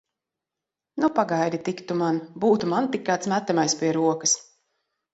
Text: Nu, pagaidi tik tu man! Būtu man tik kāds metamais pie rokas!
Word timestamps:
Nu, 1.03 1.09
pagaidi 1.19 1.59
tik 1.69 1.85
tu 1.91 1.99
man! 2.01 2.19
Būtu 2.47 2.73
man 2.75 2.91
tik 2.97 3.07
kāds 3.13 3.33
metamais 3.37 3.81
pie 3.83 3.97
rokas! 4.03 4.39